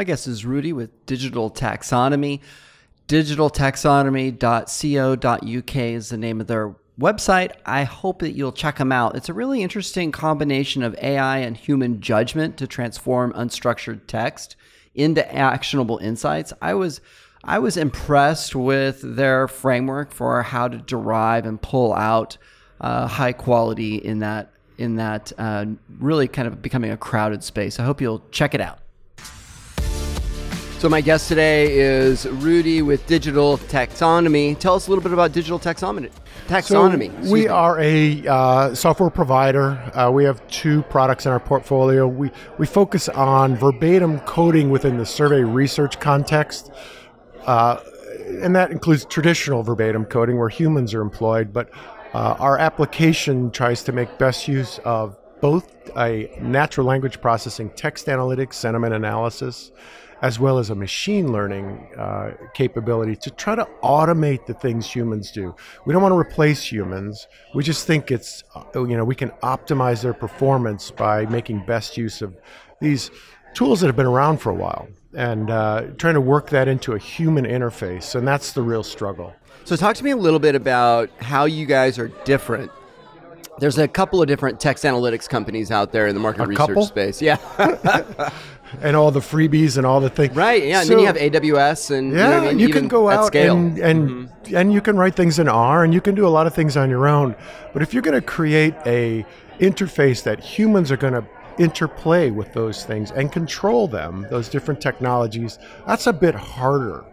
[0.00, 2.40] My guest is Rudy with Digital Taxonomy.
[3.06, 7.52] Digitaltaxonomy.co.uk is the name of their website.
[7.66, 9.14] I hope that you'll check them out.
[9.14, 14.56] It's a really interesting combination of AI and human judgment to transform unstructured text
[14.94, 16.54] into actionable insights.
[16.62, 17.02] I was
[17.44, 22.38] I was impressed with their framework for how to derive and pull out
[22.80, 25.66] uh, high quality in that in that uh,
[25.98, 27.78] really kind of becoming a crowded space.
[27.78, 28.79] I hope you'll check it out.
[30.80, 34.58] So my guest today is Rudy with Digital Taxonomy.
[34.58, 36.10] Tell us a little bit about Digital Taxonomy.
[36.46, 37.22] Taxonomy.
[37.22, 37.48] So we me.
[37.48, 39.72] are a uh, software provider.
[39.94, 42.08] Uh, we have two products in our portfolio.
[42.08, 46.70] We we focus on verbatim coding within the survey research context.
[47.44, 47.80] Uh,
[48.40, 51.68] and that includes traditional verbatim coding where humans are employed, but
[52.14, 58.06] uh, our application tries to make best use of both a natural language processing, text
[58.06, 59.72] analytics, sentiment analysis,
[60.22, 65.30] as well as a machine learning uh, capability to try to automate the things humans
[65.30, 65.54] do.
[65.86, 67.26] We don't want to replace humans.
[67.54, 71.96] We just think it's, uh, you know, we can optimize their performance by making best
[71.96, 72.36] use of
[72.80, 73.10] these
[73.54, 76.92] tools that have been around for a while and uh, trying to work that into
[76.92, 78.14] a human interface.
[78.14, 79.34] And that's the real struggle.
[79.64, 82.70] So, talk to me a little bit about how you guys are different
[83.60, 86.66] there's a couple of different text analytics companies out there in the market a research
[86.66, 86.86] couple?
[86.86, 87.20] space.
[87.20, 87.36] Yeah.
[88.80, 90.34] and all the freebies and all the things.
[90.34, 90.64] Right.
[90.64, 90.82] Yeah.
[90.82, 92.58] So, and then you have AWS and yeah, you, know I mean?
[92.58, 94.56] you can go out and and mm-hmm.
[94.56, 96.76] and you can write things in R and you can do a lot of things
[96.76, 97.34] on your own.
[97.72, 99.24] But if you're going to create a
[99.58, 101.24] interface that humans are going to
[101.58, 107.04] interplay with those things and control them, those different technologies, that's a bit harder.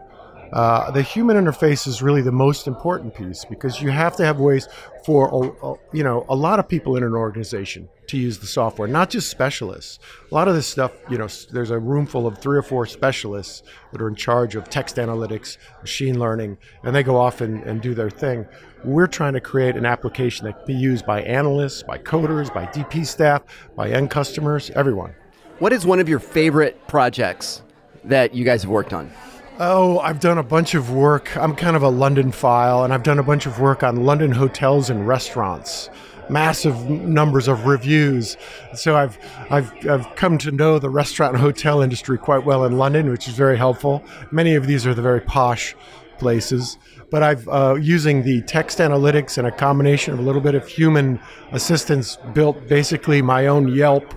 [0.54, 4.40] Uh, the human interface is really the most important piece because you have to have
[4.40, 4.70] ways
[5.04, 8.48] for a, a, you know a lot of people in an organization to use the
[8.48, 10.00] software, not just specialists.
[10.32, 12.86] A lot of this stuff, you know, there's a room full of three or four
[12.86, 17.64] specialists that are in charge of text analytics, machine learning, and they go off and,
[17.64, 18.46] and do their thing.
[18.84, 22.66] We're trying to create an application that can be used by analysts, by coders, by
[22.68, 23.44] DP staff,
[23.76, 25.14] by end customers, everyone.
[25.60, 27.64] What is one of your favorite projects
[28.04, 29.12] that you guys have worked on?
[29.60, 31.36] Oh, I've done a bunch of work.
[31.36, 34.32] I'm kind of a London file, and I've done a bunch of work on London
[34.32, 35.90] hotels and restaurants.
[36.30, 38.38] Massive numbers of reviews.
[38.76, 39.18] So I've,
[39.50, 43.28] I've, I've come to know the restaurant and hotel industry quite well in London, which
[43.28, 44.04] is very helpful.
[44.30, 45.76] Many of these are the very posh
[46.20, 46.78] places.
[47.10, 50.68] But I've, uh, using the text analytics and a combination of a little bit of
[50.68, 51.20] human
[51.52, 54.14] assistance, built basically my own Yelp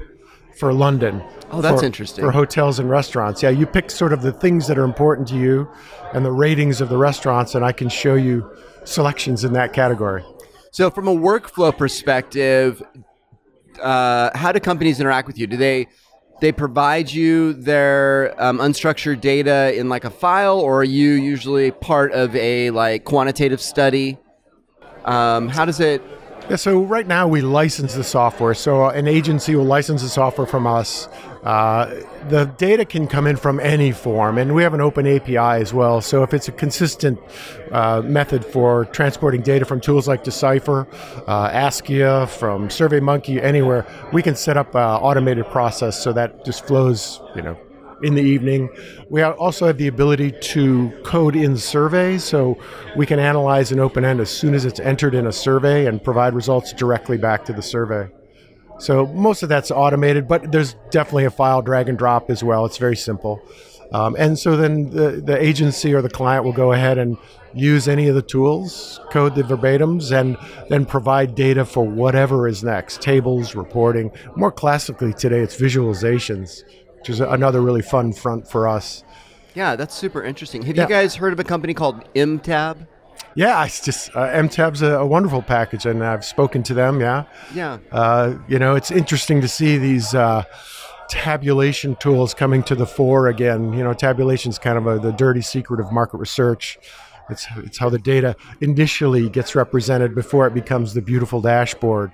[0.57, 1.23] for London.
[1.51, 2.25] Oh, that's for, interesting.
[2.25, 3.43] For hotels and restaurants.
[3.43, 5.69] Yeah, you pick sort of the things that are important to you
[6.13, 8.49] and the ratings of the restaurants, and I can show you
[8.85, 10.25] selections in that category.
[10.73, 12.83] So, from a workflow perspective,
[13.83, 15.47] uh, how do companies interact with you?
[15.47, 15.89] Do they
[16.41, 21.71] they provide you their um, unstructured data in like a file, or are you usually
[21.71, 24.19] part of a like quantitative study?
[25.05, 26.03] Um, how does it
[26.51, 28.55] yeah, so right now we license the software.
[28.55, 31.07] So an agency will license the software from us.
[31.45, 35.37] Uh, the data can come in from any form, and we have an open API
[35.37, 36.01] as well.
[36.01, 37.21] So if it's a consistent
[37.71, 40.89] uh, method for transporting data from tools like Decipher,
[41.29, 46.67] uh, Askia, from SurveyMonkey, anywhere, we can set up an automated process so that just
[46.67, 47.57] flows, you know,
[48.03, 48.69] in the evening.
[49.09, 52.59] We also have the ability to code in surveys, so
[52.97, 56.03] we can analyze an open end as soon as it's entered in a survey and
[56.03, 58.11] provide results directly back to the survey.
[58.79, 62.65] So most of that's automated, but there's definitely a file drag and drop as well.
[62.65, 63.43] It's very simple.
[63.93, 67.19] Um, and so then the, the agency or the client will go ahead and
[67.53, 70.37] use any of the tools, code the verbatims, and
[70.69, 74.13] then provide data for whatever is next tables, reporting.
[74.37, 76.63] More classically today, it's visualizations
[77.01, 79.05] which is another really fun front for us.
[79.55, 80.63] Yeah, that's super interesting.
[80.63, 80.83] Have yeah.
[80.83, 82.87] you guys heard of a company called MTab?
[83.35, 87.01] Yeah, it's just uh, MTab's a, a, wonderful package, and I've spoken to them.
[87.01, 87.25] Yeah,
[87.55, 87.79] yeah.
[87.91, 90.45] Uh, you know, it's interesting to see these uh,
[91.09, 93.73] tabulation tools coming to the fore again.
[93.73, 96.79] You know, tabulation is kind of a, the dirty secret of market research.
[97.31, 102.13] It's it's how the data initially gets represented before it becomes the beautiful dashboard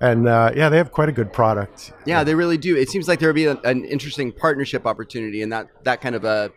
[0.00, 1.92] and uh, yeah, they have quite a good product.
[2.04, 2.76] Yeah, they really do.
[2.76, 6.14] It seems like there would be a, an interesting partnership opportunity and that that kind
[6.14, 6.50] of a.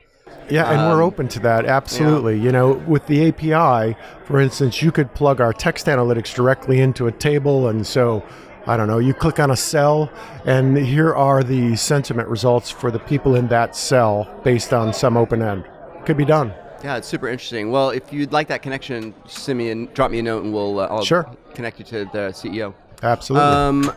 [0.49, 1.65] Yeah, and um, we're open to that.
[1.65, 2.37] Absolutely.
[2.37, 2.43] Yeah.
[2.43, 7.07] You know, with the API, for instance, you could plug our text analytics directly into
[7.07, 8.23] a table, and so.
[8.67, 10.11] I don't know, you click on a cell,
[10.45, 15.17] and here are the sentiment results for the people in that cell based on some
[15.17, 15.65] open end.
[16.05, 16.53] Could be done.
[16.83, 17.71] Yeah, it's super interesting.
[17.71, 20.79] Well, if you'd like that connection, send me and drop me a note, and we'll
[20.79, 21.27] uh, sure.
[21.55, 22.75] connect you to the CEO.
[23.01, 23.47] Absolutely.
[23.47, 23.93] Um,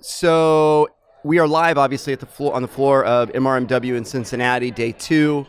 [0.00, 0.88] so
[1.24, 4.92] we are live, obviously, at the floor on the floor of MRMW in Cincinnati, day
[4.92, 5.46] two.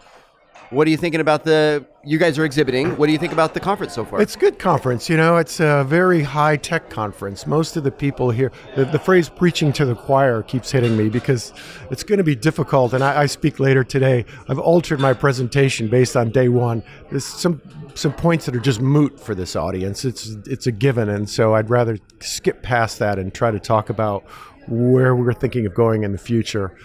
[0.76, 1.86] What are you thinking about the?
[2.04, 2.98] You guys are exhibiting.
[2.98, 4.22] What do you think about the conference so far?
[4.22, 5.08] It's a good conference.
[5.08, 7.48] You know, it's a very high tech conference.
[7.48, 11.08] Most of the people here, the, the phrase preaching to the choir keeps hitting me
[11.08, 11.54] because
[11.92, 12.92] it's going to be difficult.
[12.92, 14.26] And I, I speak later today.
[14.50, 16.84] I've altered my presentation based on day one.
[17.10, 17.62] There's some
[17.94, 20.04] some points that are just moot for this audience.
[20.04, 23.90] It's it's a given, and so I'd rather skip past that and try to talk
[23.90, 24.26] about
[24.68, 26.76] where we're thinking of going in the future.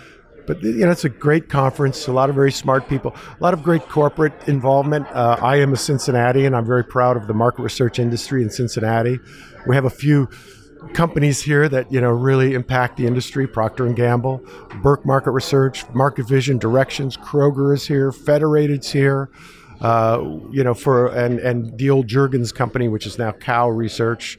[0.47, 2.07] But you know, it's a great conference.
[2.09, 3.15] A lot of very smart people.
[3.15, 5.07] A lot of great corporate involvement.
[5.09, 8.51] Uh, I am a Cincinnati, and I'm very proud of the market research industry in
[8.51, 9.19] Cincinnati.
[9.67, 10.29] We have a few
[10.95, 13.47] companies here that you know really impact the industry.
[13.47, 14.45] Procter and Gamble,
[14.83, 19.31] Burke Market Research, Market Vision, Directions, Kroger is here, Federated's here.
[19.81, 24.39] Uh, you know, for and and the old Jergens company, which is now Kao Research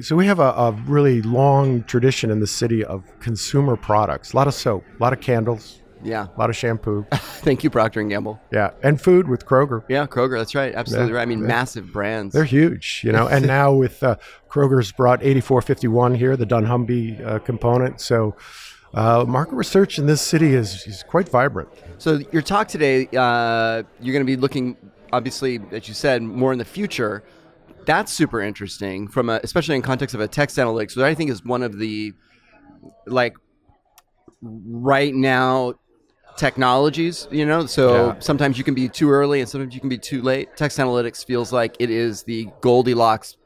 [0.00, 4.32] so we have a, a, really long tradition in the city of consumer products.
[4.32, 5.80] A lot of soap, a lot of candles.
[6.04, 6.26] Yeah.
[6.34, 7.06] A lot of shampoo.
[7.12, 8.40] Thank you, Procter and Gamble.
[8.50, 9.84] Yeah, and food with Kroger.
[9.88, 10.38] Yeah, Kroger.
[10.38, 10.74] That's right.
[10.74, 11.22] Absolutely yeah, right.
[11.22, 11.46] I mean, yeah.
[11.46, 12.34] massive brands.
[12.34, 13.28] They're huge, you know.
[13.28, 14.16] and now with uh,
[14.50, 18.00] Kroger's brought 8451 here, the dunnhumby uh, component.
[18.00, 18.36] So.
[18.94, 21.66] Uh, market research in this city is, is quite vibrant.
[21.96, 24.76] So your talk today, uh, you're going to be looking,
[25.14, 27.22] obviously, as you said, more in the future
[27.84, 31.30] that's super interesting from a, especially in context of a text analytics, which I think
[31.30, 32.12] is one of the
[33.06, 33.36] like
[34.40, 35.74] right now
[36.36, 37.66] technologies, you know.
[37.66, 38.18] So yeah.
[38.18, 40.56] sometimes you can be too early and sometimes you can be too late.
[40.56, 43.36] Text analytics feels like it is the Goldilocks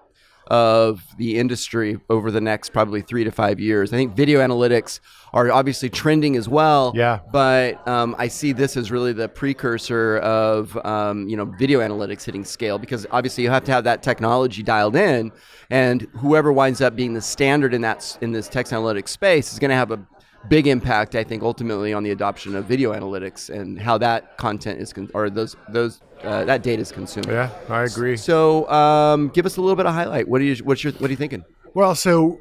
[0.49, 3.93] of the industry over the next probably three to five years.
[3.93, 5.01] I think video analytics
[5.33, 6.93] are obviously trending as well.
[6.95, 7.21] Yeah.
[7.31, 12.25] But um, I see this as really the precursor of um, you know video analytics
[12.25, 15.33] hitting scale because obviously you have to have that technology dialed in,
[15.71, 19.59] and whoever winds up being the standard in that in this text analytics space is
[19.59, 20.07] going to have a
[20.49, 24.81] big impact, I think, ultimately on the adoption of video analytics and how that content
[24.81, 27.29] is con- or those those uh, that data is consumed.
[27.29, 28.17] Yeah, I agree.
[28.17, 30.29] So, um, give us a little bit of highlight.
[30.29, 31.45] What are you what's your what are you thinking?
[31.75, 32.41] Well, so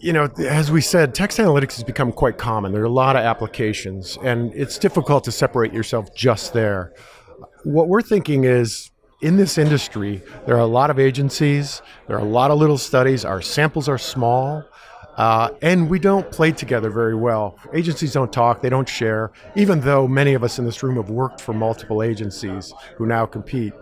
[0.00, 2.72] you know, as we said, text analytics has become quite common.
[2.72, 6.94] There are a lot of applications, and it's difficult to separate yourself just there.
[7.64, 12.20] What we're thinking is in this industry, there are a lot of agencies, there are
[12.20, 14.64] a lot of little studies, our samples are small.
[15.16, 17.58] Uh, and we don't play together very well.
[17.74, 21.10] Agencies don't talk, they don't share, even though many of us in this room have
[21.10, 23.72] worked for multiple agencies who now compete.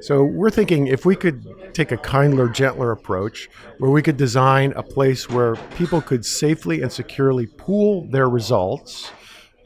[0.00, 3.48] So we're thinking if we could take a kindler, gentler approach
[3.78, 9.10] where we could design a place where people could safely and securely pool their results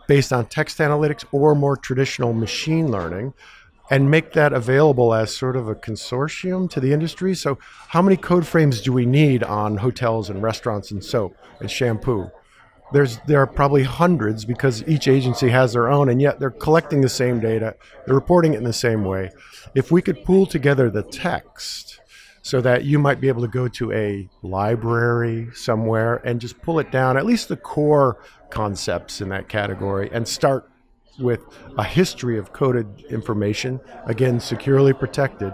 [0.07, 3.35] based on text analytics or more traditional machine learning
[3.91, 7.35] and make that available as sort of a consortium to the industry.
[7.35, 7.59] So,
[7.89, 12.31] how many code frames do we need on hotels and restaurants and soap and shampoo?
[12.93, 17.01] There's there are probably hundreds because each agency has their own, and yet they're collecting
[17.01, 17.77] the same data,
[18.07, 19.31] they're reporting it in the same way.
[19.75, 22.01] If we could pool together the text
[22.41, 26.79] so that you might be able to go to a library somewhere and just pull
[26.79, 30.71] it down, at least the core concepts in that category, and start
[31.19, 31.45] with
[31.77, 35.53] a history of coded information, again, securely protected.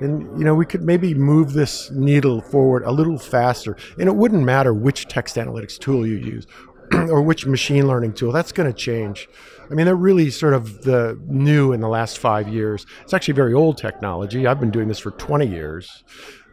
[0.00, 3.76] And you know, we could maybe move this needle forward a little faster.
[3.98, 6.46] And it wouldn't matter which text analytics tool you use
[6.92, 8.32] or which machine learning tool.
[8.32, 9.28] That's going to change.
[9.70, 12.86] I mean, they're really sort of the new in the last five years.
[13.02, 14.46] It's actually very old technology.
[14.46, 16.04] I've been doing this for 20 years.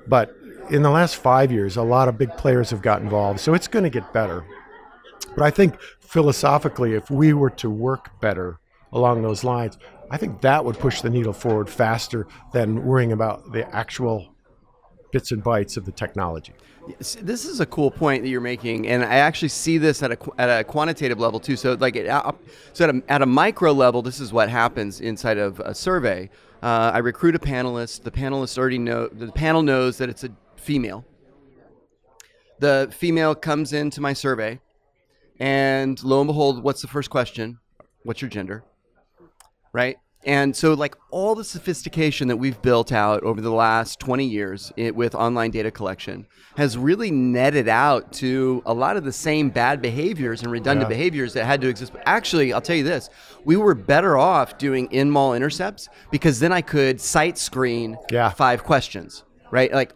[0.08, 0.36] But
[0.70, 3.40] in the last five years, a lot of big players have got involved.
[3.40, 4.46] So it's going to get better.
[5.36, 8.60] But I think philosophically, if we were to work better
[8.92, 9.78] along those lines,
[10.12, 14.34] I think that would push the needle forward faster than worrying about the actual
[15.12, 16.54] bits and bytes of the technology.
[17.00, 20.18] This is a cool point that you're making, and I actually see this at a,
[20.38, 21.56] at a quantitative level too.
[21.56, 22.08] So, like, it,
[22.74, 26.30] so at a, at a micro level, this is what happens inside of a survey.
[26.62, 28.04] Uh, I recruit a panelist.
[28.04, 31.06] The panelist already know the panel knows that it's a female.
[32.60, 34.60] The female comes into my survey.
[35.40, 37.60] And lo and behold, what's the first question?
[38.04, 38.64] What's your gender?
[39.72, 39.98] Right?
[40.26, 44.72] And so, like all the sophistication that we've built out over the last 20 years
[44.78, 49.50] it, with online data collection has really netted out to a lot of the same
[49.50, 50.96] bad behaviors and redundant yeah.
[50.96, 51.92] behaviors that had to exist.
[51.92, 53.10] But actually, I'll tell you this
[53.44, 58.30] we were better off doing in mall intercepts because then I could site screen yeah.
[58.30, 59.74] five questions, right?
[59.74, 59.94] Like,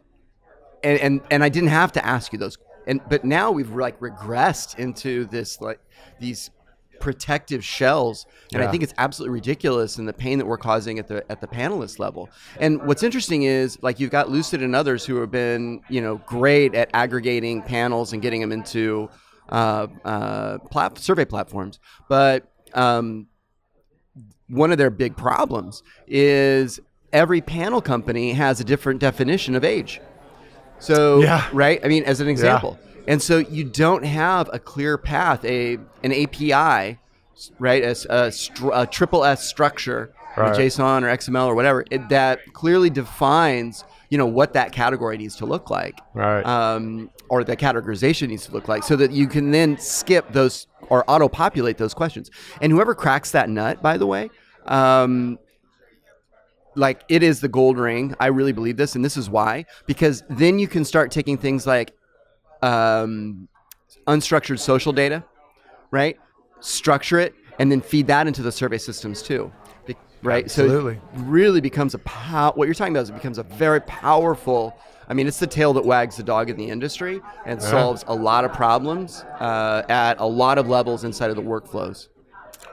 [0.84, 4.00] and, and, and I didn't have to ask you those and but now we've like
[4.00, 5.80] regressed into this like
[6.20, 6.50] these
[7.00, 8.68] protective shells and yeah.
[8.68, 11.48] i think it's absolutely ridiculous and the pain that we're causing at the at the
[11.48, 12.28] panelist level
[12.60, 16.18] and what's interesting is like you've got lucid and others who have been you know
[16.26, 19.08] great at aggregating panels and getting them into
[19.50, 21.80] uh, uh, plat- survey platforms.
[22.10, 23.28] But um,
[24.48, 26.80] one of their big problems is
[27.14, 30.02] every panel company has a different definition of age.
[30.80, 31.48] So, Yeah.
[31.54, 31.80] right?
[31.84, 32.78] I mean, as an example.
[33.08, 37.00] And so you don't have a clear path, a an API,
[37.60, 37.84] right?
[37.84, 40.54] A, a str- a triple S structure, Right.
[40.56, 45.36] JSON or XML or whatever, it, that clearly defines, you know, what that category needs
[45.38, 46.46] to look like, Right.
[46.46, 50.68] um, or the categorization needs to look like, so that you can then skip those
[50.90, 52.30] or auto-populate those questions.
[52.62, 54.30] And whoever cracks that nut, by the way,
[54.68, 55.40] um,
[56.78, 58.16] like it is the gold ring.
[58.20, 59.66] I really believe this, and this is why.
[59.86, 61.94] Because then you can start taking things like
[62.62, 63.48] um,
[64.08, 65.24] unstructured social data,
[65.92, 66.18] right?
[66.60, 69.52] Structure it, and then feed that into the survey systems too.
[69.86, 70.46] Be- Right.
[70.46, 70.96] Absolutely.
[70.96, 73.82] So it really becomes a pow- what you're talking about is it becomes a very
[73.82, 74.76] powerful.
[75.08, 78.16] I mean, it's the tail that wags the dog in the industry and solves a
[78.16, 82.08] lot of problems uh, at a lot of levels inside of the workflows.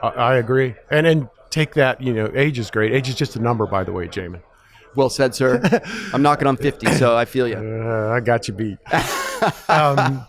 [0.01, 0.75] I, I agree.
[0.91, 2.91] And then take that, you know, age is great.
[2.91, 4.41] Age is just a number, by the way, Jamin.
[4.93, 5.61] Well said, sir.
[6.13, 7.55] I'm knocking on 50, so I feel you.
[7.55, 8.77] Uh, I got you beat.
[9.69, 10.25] um,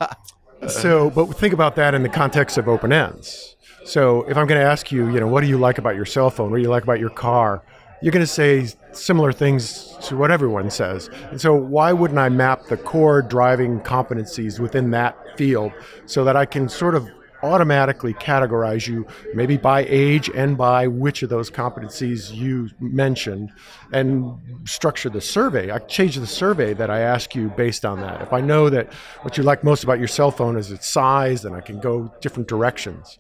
[0.69, 3.57] so, but think about that in the context of open ends.
[3.85, 6.05] So, if I'm going to ask you, you know, what do you like about your
[6.05, 6.51] cell phone?
[6.51, 7.63] What do you like about your car?
[8.03, 11.09] You're going to say similar things to what everyone says.
[11.31, 15.73] And so, why wouldn't I map the core driving competencies within that field
[16.07, 17.09] so that I can sort of
[17.47, 23.53] automatically categorize you maybe by age and by which of those competencies you mentioned
[23.93, 25.71] and structure the survey.
[25.71, 28.21] I change the survey that I ask you based on that.
[28.21, 31.43] If I know that what you like most about your cell phone is its size,
[31.43, 33.19] then I can go different directions.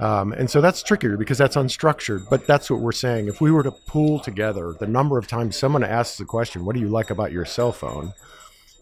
[0.00, 3.28] Um, and so that's trickier because that's unstructured, but that's what we're saying.
[3.28, 6.74] If we were to pool together the number of times someone asks the question, What
[6.74, 8.12] do you like about your cell phone?